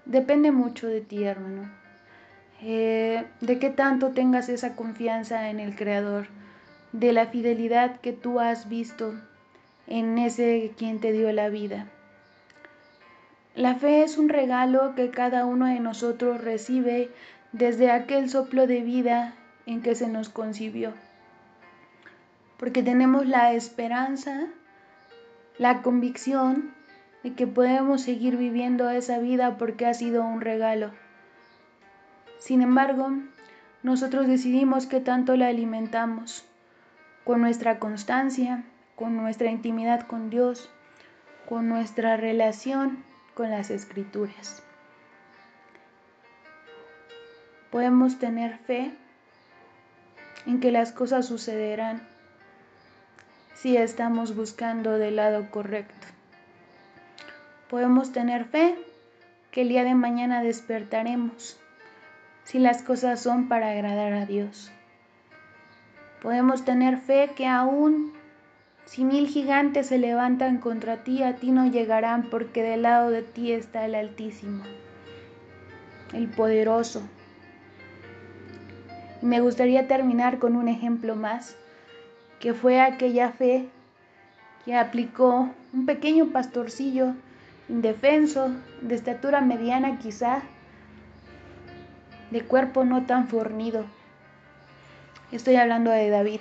Depende 0.06 0.50
mucho 0.50 0.86
de 0.86 1.00
ti, 1.00 1.24
hermano. 1.24 1.70
Eh, 2.62 3.24
de 3.40 3.58
qué 3.58 3.70
tanto 3.70 4.10
tengas 4.10 4.48
esa 4.48 4.74
confianza 4.74 5.50
en 5.50 5.60
el 5.60 5.76
Creador, 5.76 6.26
de 6.92 7.12
la 7.12 7.26
fidelidad 7.26 8.00
que 8.00 8.12
tú 8.12 8.40
has 8.40 8.68
visto 8.68 9.14
en 9.86 10.18
ese 10.18 10.72
quien 10.76 11.00
te 11.00 11.12
dio 11.12 11.30
la 11.32 11.48
vida. 11.48 11.86
La 13.54 13.76
fe 13.76 14.02
es 14.02 14.18
un 14.18 14.28
regalo 14.28 14.94
que 14.94 15.10
cada 15.10 15.44
uno 15.44 15.66
de 15.66 15.78
nosotros 15.78 16.42
recibe 16.42 17.10
desde 17.52 17.90
aquel 17.90 18.28
soplo 18.28 18.66
de 18.66 18.80
vida 18.80 19.34
en 19.66 19.80
que 19.80 19.94
se 19.94 20.08
nos 20.08 20.28
concibió, 20.28 20.92
porque 22.58 22.82
tenemos 22.82 23.26
la 23.26 23.52
esperanza, 23.52 24.46
la 25.56 25.82
convicción 25.82 26.73
de 27.24 27.32
que 27.32 27.46
podemos 27.46 28.02
seguir 28.02 28.36
viviendo 28.36 28.88
esa 28.90 29.18
vida 29.18 29.56
porque 29.56 29.86
ha 29.86 29.94
sido 29.94 30.24
un 30.24 30.42
regalo. 30.42 30.92
Sin 32.38 32.60
embargo, 32.60 33.10
nosotros 33.82 34.26
decidimos 34.28 34.86
qué 34.86 35.00
tanto 35.00 35.34
la 35.36 35.48
alimentamos, 35.48 36.44
con 37.24 37.40
nuestra 37.40 37.78
constancia, 37.78 38.62
con 38.94 39.16
nuestra 39.16 39.50
intimidad 39.50 40.06
con 40.06 40.28
Dios, 40.28 40.70
con 41.48 41.68
nuestra 41.68 42.18
relación 42.18 43.02
con 43.32 43.50
las 43.50 43.70
escrituras. 43.70 44.62
Podemos 47.70 48.18
tener 48.18 48.58
fe 48.58 48.92
en 50.46 50.60
que 50.60 50.70
las 50.70 50.92
cosas 50.92 51.26
sucederán 51.26 52.06
si 53.54 53.78
estamos 53.78 54.36
buscando 54.36 54.98
del 54.98 55.16
lado 55.16 55.50
correcto. 55.50 56.13
Podemos 57.68 58.12
tener 58.12 58.44
fe 58.44 58.76
que 59.50 59.62
el 59.62 59.68
día 59.68 59.84
de 59.84 59.94
mañana 59.94 60.42
despertaremos 60.42 61.58
si 62.44 62.58
las 62.58 62.82
cosas 62.82 63.20
son 63.20 63.48
para 63.48 63.70
agradar 63.70 64.12
a 64.12 64.26
Dios. 64.26 64.70
Podemos 66.20 66.64
tener 66.64 66.98
fe 66.98 67.30
que 67.34 67.46
aún 67.46 68.12
si 68.84 69.04
mil 69.04 69.28
gigantes 69.28 69.86
se 69.86 69.98
levantan 69.98 70.58
contra 70.58 70.98
ti, 71.04 71.22
a 71.22 71.36
ti 71.36 71.50
no 71.52 71.66
llegarán 71.66 72.28
porque 72.30 72.62
del 72.62 72.82
lado 72.82 73.10
de 73.10 73.22
ti 73.22 73.52
está 73.52 73.86
el 73.86 73.94
Altísimo, 73.94 74.62
el 76.12 76.28
poderoso. 76.28 77.02
Y 79.22 79.26
me 79.26 79.40
gustaría 79.40 79.88
terminar 79.88 80.38
con 80.38 80.54
un 80.54 80.68
ejemplo 80.68 81.16
más, 81.16 81.56
que 82.40 82.52
fue 82.52 82.80
aquella 82.80 83.30
fe 83.30 83.68
que 84.66 84.76
aplicó 84.76 85.48
un 85.72 85.86
pequeño 85.86 86.26
pastorcillo 86.26 87.14
indefenso, 87.68 88.50
de 88.82 88.94
estatura 88.94 89.40
mediana 89.40 89.98
quizá, 89.98 90.42
de 92.30 92.42
cuerpo 92.42 92.84
no 92.84 93.06
tan 93.06 93.28
fornido. 93.28 93.84
Estoy 95.32 95.56
hablando 95.56 95.90
de 95.90 96.10
David, 96.10 96.40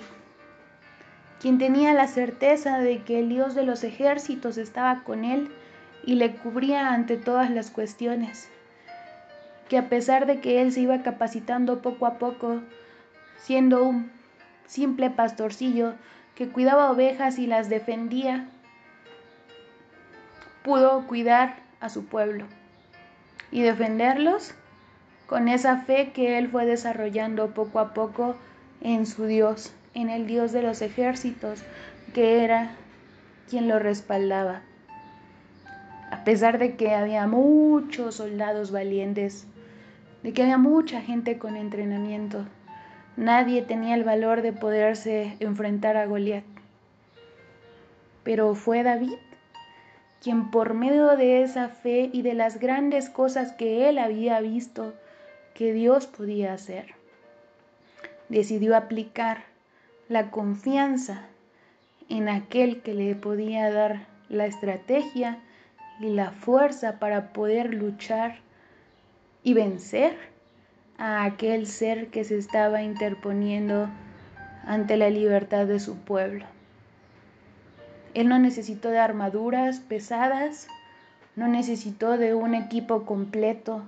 quien 1.40 1.58
tenía 1.58 1.94
la 1.94 2.06
certeza 2.06 2.78
de 2.78 3.02
que 3.02 3.20
el 3.20 3.28
Dios 3.28 3.54
de 3.54 3.64
los 3.64 3.84
ejércitos 3.84 4.58
estaba 4.58 5.02
con 5.04 5.24
él 5.24 5.50
y 6.04 6.16
le 6.16 6.36
cubría 6.36 6.92
ante 6.92 7.16
todas 7.16 7.50
las 7.50 7.70
cuestiones, 7.70 8.48
que 9.68 9.78
a 9.78 9.88
pesar 9.88 10.26
de 10.26 10.40
que 10.40 10.60
él 10.62 10.72
se 10.72 10.80
iba 10.80 11.02
capacitando 11.02 11.80
poco 11.80 12.06
a 12.06 12.18
poco, 12.18 12.60
siendo 13.38 13.84
un 13.84 14.10
simple 14.66 15.10
pastorcillo 15.10 15.94
que 16.34 16.48
cuidaba 16.48 16.90
ovejas 16.90 17.38
y 17.38 17.46
las 17.46 17.68
defendía, 17.68 18.48
pudo 20.64 21.06
cuidar 21.06 21.56
a 21.80 21.90
su 21.90 22.06
pueblo 22.06 22.46
y 23.52 23.60
defenderlos 23.60 24.54
con 25.26 25.48
esa 25.48 25.82
fe 25.82 26.10
que 26.12 26.38
él 26.38 26.48
fue 26.48 26.64
desarrollando 26.64 27.52
poco 27.52 27.78
a 27.78 27.92
poco 27.92 28.34
en 28.80 29.04
su 29.04 29.26
Dios, 29.26 29.74
en 29.92 30.08
el 30.08 30.26
Dios 30.26 30.52
de 30.52 30.62
los 30.62 30.80
ejércitos, 30.80 31.62
que 32.14 32.42
era 32.42 32.70
quien 33.48 33.68
lo 33.68 33.78
respaldaba. 33.78 34.62
A 36.10 36.24
pesar 36.24 36.58
de 36.58 36.76
que 36.76 36.94
había 36.94 37.26
muchos 37.26 38.16
soldados 38.16 38.70
valientes, 38.70 39.46
de 40.22 40.32
que 40.32 40.42
había 40.42 40.58
mucha 40.58 41.02
gente 41.02 41.36
con 41.36 41.56
entrenamiento, 41.56 42.46
nadie 43.18 43.60
tenía 43.60 43.94
el 43.94 44.04
valor 44.04 44.40
de 44.40 44.54
poderse 44.54 45.36
enfrentar 45.40 45.98
a 45.98 46.06
Goliat. 46.06 46.44
Pero 48.22 48.54
fue 48.54 48.82
David 48.82 49.18
quien 50.24 50.50
por 50.50 50.72
medio 50.72 51.18
de 51.18 51.42
esa 51.42 51.68
fe 51.68 52.08
y 52.10 52.22
de 52.22 52.32
las 52.32 52.58
grandes 52.58 53.10
cosas 53.10 53.52
que 53.52 53.90
él 53.90 53.98
había 53.98 54.40
visto 54.40 54.94
que 55.52 55.74
Dios 55.74 56.06
podía 56.06 56.54
hacer, 56.54 56.94
decidió 58.30 58.74
aplicar 58.74 59.44
la 60.08 60.30
confianza 60.30 61.26
en 62.08 62.30
aquel 62.30 62.80
que 62.80 62.94
le 62.94 63.14
podía 63.14 63.70
dar 63.70 64.06
la 64.30 64.46
estrategia 64.46 65.40
y 66.00 66.08
la 66.08 66.30
fuerza 66.30 66.98
para 66.98 67.34
poder 67.34 67.74
luchar 67.74 68.38
y 69.42 69.52
vencer 69.52 70.16
a 70.96 71.24
aquel 71.24 71.66
ser 71.66 72.08
que 72.08 72.24
se 72.24 72.38
estaba 72.38 72.82
interponiendo 72.82 73.90
ante 74.64 74.96
la 74.96 75.10
libertad 75.10 75.66
de 75.66 75.80
su 75.80 75.96
pueblo. 75.98 76.53
Él 78.14 78.28
no 78.28 78.38
necesitó 78.38 78.90
de 78.90 78.98
armaduras 78.98 79.80
pesadas, 79.80 80.68
no 81.34 81.48
necesitó 81.48 82.16
de 82.16 82.34
un 82.34 82.54
equipo 82.54 83.04
completo, 83.04 83.82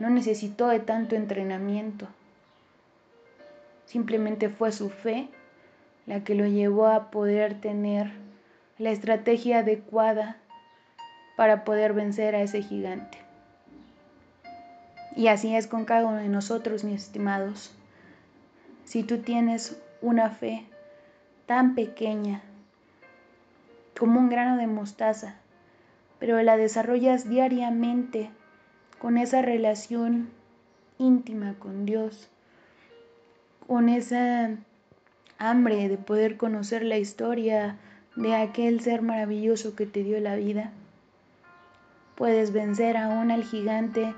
no 0.00 0.10
necesitó 0.10 0.68
de 0.68 0.80
tanto 0.80 1.14
entrenamiento. 1.14 2.08
Simplemente 3.86 4.48
fue 4.48 4.72
su 4.72 4.90
fe 4.90 5.28
la 6.06 6.24
que 6.24 6.34
lo 6.34 6.46
llevó 6.46 6.88
a 6.88 7.10
poder 7.10 7.60
tener 7.60 8.10
la 8.78 8.90
estrategia 8.90 9.60
adecuada 9.60 10.38
para 11.36 11.62
poder 11.64 11.92
vencer 11.92 12.34
a 12.34 12.42
ese 12.42 12.62
gigante. 12.62 13.18
Y 15.14 15.28
así 15.28 15.54
es 15.54 15.68
con 15.68 15.84
cada 15.84 16.06
uno 16.06 16.16
de 16.16 16.28
nosotros, 16.28 16.82
mis 16.82 17.02
estimados. 17.02 17.72
Si 18.84 19.04
tú 19.04 19.18
tienes 19.18 19.80
una 20.00 20.30
fe 20.30 20.66
tan 21.46 21.74
pequeña, 21.74 22.42
como 23.98 24.18
un 24.18 24.28
grano 24.28 24.56
de 24.56 24.66
mostaza, 24.66 25.36
pero 26.18 26.40
la 26.42 26.56
desarrollas 26.56 27.28
diariamente 27.28 28.30
con 28.98 29.18
esa 29.18 29.42
relación 29.42 30.30
íntima 30.98 31.54
con 31.58 31.84
Dios, 31.84 32.30
con 33.66 33.88
esa 33.88 34.50
hambre 35.38 35.88
de 35.88 35.98
poder 35.98 36.36
conocer 36.36 36.84
la 36.84 36.98
historia 36.98 37.76
de 38.14 38.34
aquel 38.34 38.80
ser 38.80 39.02
maravilloso 39.02 39.74
que 39.74 39.86
te 39.86 40.04
dio 40.04 40.20
la 40.20 40.36
vida. 40.36 40.70
Puedes 42.14 42.52
vencer 42.52 42.96
aún 42.96 43.30
al 43.30 43.42
gigante 43.42 44.14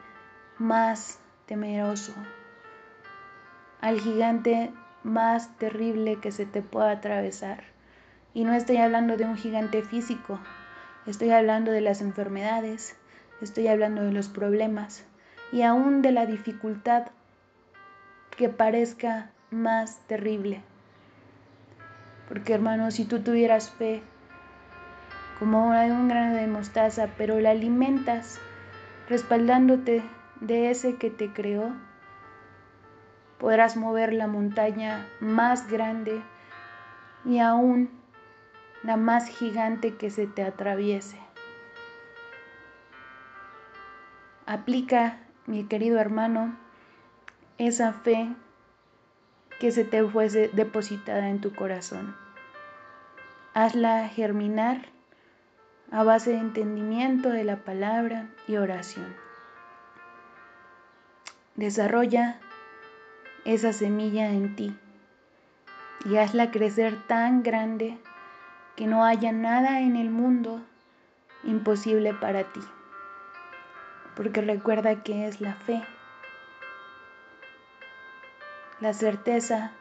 más 0.58 1.18
temeroso, 1.46 2.12
al 3.80 4.00
gigante 4.00 4.72
más 5.02 5.56
terrible 5.58 6.18
que 6.20 6.32
se 6.32 6.44
te 6.44 6.60
pueda 6.60 6.90
atravesar. 6.90 7.73
Y 8.34 8.44
no 8.44 8.52
estoy 8.52 8.78
hablando 8.78 9.16
de 9.16 9.24
un 9.24 9.36
gigante 9.36 9.82
físico, 9.82 10.40
estoy 11.06 11.30
hablando 11.30 11.70
de 11.70 11.80
las 11.80 12.00
enfermedades, 12.00 12.96
estoy 13.40 13.68
hablando 13.68 14.02
de 14.02 14.10
los 14.10 14.28
problemas 14.28 15.06
y 15.52 15.62
aún 15.62 16.02
de 16.02 16.10
la 16.10 16.26
dificultad 16.26 17.06
que 18.36 18.48
parezca 18.48 19.30
más 19.52 20.00
terrible. 20.08 20.62
Porque 22.28 22.54
hermano, 22.54 22.90
si 22.90 23.04
tú 23.04 23.20
tuvieras 23.20 23.70
fe 23.70 24.02
como 25.38 25.68
un 25.68 26.08
grano 26.08 26.34
de 26.34 26.48
mostaza, 26.48 27.08
pero 27.16 27.38
la 27.38 27.50
alimentas 27.50 28.40
respaldándote 29.08 30.02
de 30.40 30.70
ese 30.70 30.96
que 30.96 31.10
te 31.10 31.32
creó, 31.32 31.72
podrás 33.38 33.76
mover 33.76 34.12
la 34.12 34.26
montaña 34.26 35.06
más 35.20 35.70
grande 35.70 36.20
y 37.24 37.38
aún 37.38 37.90
la 38.84 38.96
más 38.96 39.28
gigante 39.28 39.96
que 39.96 40.10
se 40.10 40.26
te 40.26 40.42
atraviese. 40.42 41.18
Aplica, 44.46 45.18
mi 45.46 45.64
querido 45.64 45.98
hermano, 45.98 46.54
esa 47.56 47.94
fe 47.94 48.28
que 49.58 49.70
se 49.70 49.84
te 49.84 50.04
fuese 50.04 50.50
depositada 50.52 51.30
en 51.30 51.40
tu 51.40 51.54
corazón. 51.54 52.14
Hazla 53.54 54.08
germinar 54.08 54.82
a 55.90 56.02
base 56.02 56.32
de 56.32 56.38
entendimiento 56.38 57.30
de 57.30 57.44
la 57.44 57.64
palabra 57.64 58.28
y 58.46 58.56
oración. 58.56 59.14
Desarrolla 61.54 62.38
esa 63.44 63.72
semilla 63.72 64.28
en 64.30 64.56
ti 64.56 64.76
y 66.04 66.16
hazla 66.16 66.50
crecer 66.50 67.06
tan 67.06 67.42
grande 67.42 67.98
que 68.76 68.86
no 68.86 69.04
haya 69.04 69.32
nada 69.32 69.80
en 69.80 69.96
el 69.96 70.10
mundo 70.10 70.62
imposible 71.44 72.14
para 72.14 72.44
ti. 72.44 72.60
Porque 74.16 74.40
recuerda 74.40 75.02
que 75.02 75.26
es 75.26 75.40
la 75.40 75.54
fe, 75.54 75.82
la 78.80 78.92
certeza 78.92 79.72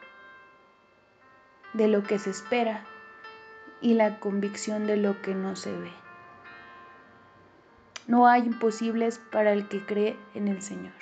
de 1.72 1.88
lo 1.88 2.02
que 2.02 2.18
se 2.18 2.30
espera 2.30 2.84
y 3.80 3.94
la 3.94 4.18
convicción 4.18 4.86
de 4.86 4.96
lo 4.96 5.20
que 5.22 5.34
no 5.34 5.56
se 5.56 5.76
ve. 5.76 5.92
No 8.06 8.26
hay 8.26 8.42
imposibles 8.42 9.18
para 9.18 9.52
el 9.52 9.68
que 9.68 9.84
cree 9.84 10.16
en 10.34 10.48
el 10.48 10.62
Señor. 10.62 10.92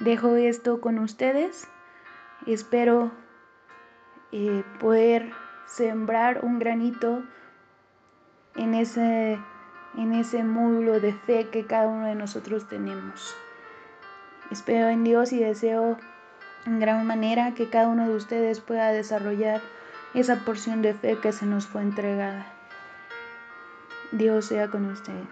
Dejo 0.00 0.36
esto 0.36 0.80
con 0.80 0.98
ustedes. 0.98 1.68
Espero 2.46 3.12
eh, 4.32 4.64
poder 4.80 5.32
sembrar 5.74 6.44
un 6.44 6.58
granito 6.58 7.22
en 8.56 8.74
ese, 8.74 9.38
en 9.96 10.12
ese 10.12 10.44
módulo 10.44 11.00
de 11.00 11.14
fe 11.14 11.48
que 11.48 11.66
cada 11.66 11.88
uno 11.88 12.06
de 12.06 12.14
nosotros 12.14 12.68
tenemos. 12.68 13.34
Espero 14.50 14.88
en 14.88 15.02
Dios 15.02 15.32
y 15.32 15.38
deseo 15.38 15.98
en 16.66 16.78
gran 16.78 17.06
manera 17.06 17.54
que 17.54 17.70
cada 17.70 17.88
uno 17.88 18.06
de 18.06 18.14
ustedes 18.14 18.60
pueda 18.60 18.92
desarrollar 18.92 19.62
esa 20.14 20.44
porción 20.44 20.82
de 20.82 20.92
fe 20.92 21.18
que 21.18 21.32
se 21.32 21.46
nos 21.46 21.66
fue 21.66 21.80
entregada. 21.80 22.46
Dios 24.12 24.46
sea 24.46 24.68
con 24.68 24.84
ustedes. 24.90 25.26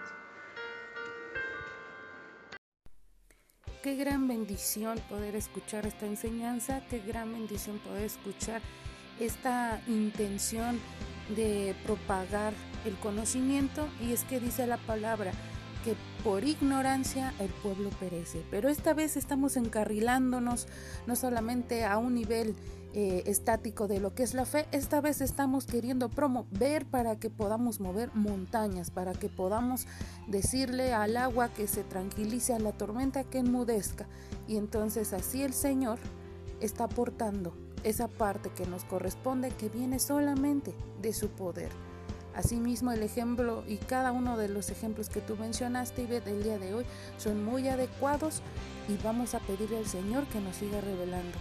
Qué 3.83 3.95
gran 3.97 4.27
bendición 4.27 4.99
poder 5.09 5.37
escuchar 5.37 5.87
esta 5.87 6.07
enseñanza, 6.07 6.83
qué 6.89 7.01
gran 7.01 7.33
bendición 7.33 7.79
poder 7.79 8.05
escuchar 8.05 8.63
esta 9.21 9.81
intención 9.87 10.81
de 11.37 11.75
propagar 11.85 12.53
el 12.85 12.95
conocimiento 12.97 13.89
y 14.01 14.13
es 14.13 14.25
que 14.25 14.41
dice 14.41 14.67
la 14.67 14.79
palabra 14.79 15.33
que 15.85 15.95
por 16.25 16.45
ignorancia 16.45 17.33
el 17.39 17.49
pueblo 17.49 17.91
perece. 18.01 18.45
Pero 18.51 18.69
esta 18.69 18.95
vez 18.95 19.17
estamos 19.17 19.57
encarrilándonos 19.57 20.67
no 21.07 21.17
solamente 21.17 21.85
a 21.85 21.99
un 21.99 22.15
nivel 22.15 22.55
eh, 22.93 23.23
estático 23.27 23.87
de 23.87 24.01
lo 24.01 24.15
que 24.15 24.23
es 24.23 24.35
la 24.35 24.45
fe, 24.45 24.67
esta 24.73 25.01
vez 25.01 25.21
estamos 25.21 25.65
queriendo 25.65 26.09
promover 26.09 26.85
para 26.87 27.17
que 27.17 27.31
podamos 27.31 27.81
mover 27.81 28.11
montañas, 28.15 28.91
para 28.91 29.13
que 29.13 29.29
podamos 29.29 29.87
decirle 30.27 30.93
al 30.93 31.17
agua 31.17 31.51
que 31.51 31.67
se 31.67 31.85
tranquilice, 31.85 32.53
a 32.53 32.59
la 32.59 32.73
tormenta 32.73 33.25
que 33.25 33.39
enmudezca. 33.39 34.07
Y 34.49 34.57
entonces 34.57 35.13
así 35.13 35.43
el 35.43 35.55
Señor 35.55 35.99
está 36.61 36.85
aportando 36.85 37.55
esa 37.85 38.09
parte 38.09 38.51
que 38.51 38.67
nos 38.67 38.85
corresponde 38.85 39.51
que 39.51 39.69
viene 39.69 39.99
solamente 39.99 40.75
de 41.01 41.13
su 41.13 41.29
poder. 41.29 41.71
Asimismo, 42.35 42.93
el 42.93 43.03
ejemplo 43.03 43.65
y 43.67 43.77
cada 43.77 44.13
uno 44.13 44.37
de 44.37 44.49
los 44.49 44.71
ejemplos 44.71 45.09
que 45.09 45.21
tú 45.21 45.37
mencionaste, 45.37 46.03
Ivette, 46.03 46.29
el 46.29 46.43
día 46.43 46.59
de 46.59 46.75
hoy 46.75 46.85
son 47.19 47.45
muy 47.45 47.69
adecuados 47.69 48.41
y 48.89 48.97
vamos 49.03 49.35
a 49.35 49.41
pedirle 49.41 49.79
al 49.79 49.87
Señor 49.87 50.25
que 50.27 50.41
nos 50.41 50.57
siga 50.57 50.81
revelando. 50.81 51.37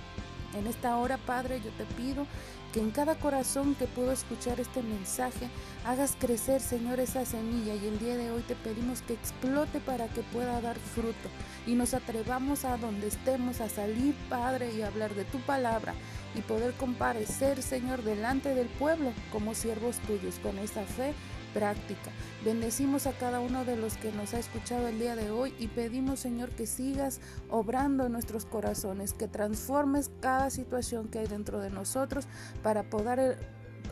En 0.57 0.65
esta 0.65 0.97
hora, 0.97 1.17
Padre, 1.17 1.61
yo 1.63 1.69
te 1.71 1.85
pido 1.93 2.25
que 2.73 2.79
en 2.79 2.91
cada 2.91 3.15
corazón 3.15 3.75
que 3.75 3.85
pudo 3.85 4.11
escuchar 4.11 4.59
este 4.59 4.83
mensaje 4.83 5.49
hagas 5.85 6.15
crecer, 6.19 6.61
Señor, 6.61 6.99
esa 6.99 7.25
semilla. 7.25 7.75
Y 7.75 7.87
el 7.87 7.99
día 7.99 8.15
de 8.15 8.31
hoy 8.31 8.41
te 8.43 8.55
pedimos 8.55 9.01
que 9.01 9.13
explote 9.13 9.79
para 9.79 10.07
que 10.07 10.21
pueda 10.21 10.61
dar 10.61 10.77
fruto. 10.77 11.29
Y 11.65 11.73
nos 11.73 11.93
atrevamos 11.93 12.65
a 12.65 12.77
donde 12.77 13.07
estemos 13.07 13.61
a 13.61 13.69
salir, 13.69 14.13
Padre, 14.29 14.71
y 14.73 14.81
hablar 14.81 15.15
de 15.15 15.25
tu 15.25 15.39
palabra 15.39 15.93
y 16.35 16.41
poder 16.41 16.73
comparecer, 16.73 17.61
Señor, 17.61 18.03
delante 18.03 18.53
del 18.53 18.67
pueblo 18.67 19.13
como 19.31 19.55
siervos 19.55 19.97
tuyos 19.99 20.39
con 20.39 20.59
esa 20.59 20.83
fe 20.83 21.13
práctica. 21.53 22.11
Bendecimos 22.43 23.07
a 23.07 23.13
cada 23.13 23.39
uno 23.39 23.65
de 23.65 23.75
los 23.75 23.97
que 23.97 24.11
nos 24.11 24.33
ha 24.33 24.39
escuchado 24.39 24.87
el 24.87 24.99
día 24.99 25.15
de 25.15 25.31
hoy 25.31 25.53
y 25.59 25.67
pedimos, 25.67 26.19
Señor, 26.19 26.49
que 26.51 26.67
sigas 26.67 27.19
obrando 27.49 28.05
en 28.05 28.11
nuestros 28.11 28.45
corazones, 28.45 29.13
que 29.13 29.27
transformes 29.27 30.11
cada 30.21 30.49
situación 30.49 31.07
que 31.07 31.19
hay 31.19 31.27
dentro 31.27 31.59
de 31.59 31.69
nosotros 31.69 32.27
para 32.63 32.83
poder 32.83 33.19
eh, 33.19 33.37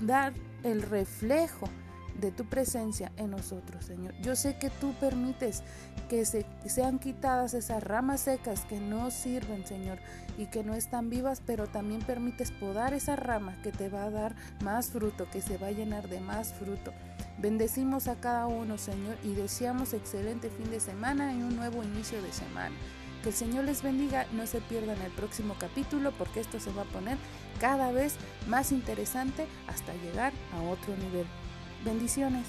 dar 0.02 0.34
el 0.64 0.82
reflejo 0.82 1.68
de 2.20 2.32
tu 2.32 2.46
presencia 2.46 3.12
en 3.18 3.32
nosotros, 3.32 3.86
Señor. 3.86 4.14
Yo 4.22 4.36
sé 4.36 4.58
que 4.58 4.70
tú 4.70 4.94
permites 5.00 5.64
que 6.10 6.26
se, 6.26 6.46
sean 6.66 7.00
quitadas 7.00 7.54
esas 7.54 7.84
ramas 7.84 8.22
secas 8.22 8.66
que 8.66 8.80
no 8.80 9.12
sirven, 9.12 9.66
Señor, 9.66 10.00
y 10.38 10.48
que 10.48 10.64
no 10.64 10.74
están 10.74 11.10
vivas, 11.10 11.42
pero 11.46 11.68
también 11.68 12.02
permites 12.02 12.52
podar 12.52 12.94
esa 12.94 13.16
rama 13.16 13.58
que 13.62 13.72
te 13.72 13.90
va 13.90 14.06
a 14.06 14.10
dar 14.10 14.36
más 14.64 14.88
fruto, 14.88 15.30
que 15.30 15.42
se 15.42 15.58
va 15.58 15.68
a 15.68 15.72
llenar 15.72 16.10
de 16.10 16.20
más 16.20 16.54
fruto. 16.54 16.92
Bendecimos 17.38 18.08
a 18.08 18.20
cada 18.20 18.48
uno, 18.48 18.80
Señor, 18.80 19.16
y 19.24 19.34
deseamos 19.34 19.94
excelente 19.94 20.50
fin 20.50 20.72
de 20.72 20.80
semana 20.80 21.34
y 21.34 21.44
un 21.44 21.56
nuevo 21.56 21.84
inicio 21.84 22.20
de 22.22 22.32
semana. 22.32 22.76
Que 23.22 23.30
el 23.30 23.36
Señor 23.36 23.66
les 23.66 23.84
bendiga, 23.84 24.26
no 24.34 24.48
se 24.48 24.60
pierdan 24.60 25.00
el 25.04 25.12
próximo 25.12 25.56
capítulo 25.60 26.12
porque 26.18 26.40
esto 26.40 26.60
se 26.60 26.72
va 26.72 26.82
a 26.82 26.86
poner 26.86 27.18
cada 27.60 27.92
vez 27.92 28.16
más 28.48 28.72
interesante 28.72 29.46
hasta 29.68 29.94
llegar 29.94 30.34
a 30.54 30.62
otro 30.64 30.96
nivel. 30.98 31.28
Bendiciones. 31.86 32.48